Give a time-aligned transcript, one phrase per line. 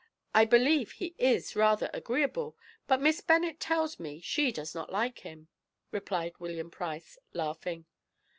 [0.33, 2.57] I believe he is rather agreeable,
[2.87, 5.47] but Miss Bennet tells me she does not like him,"
[5.91, 7.85] replied William Price, laughing.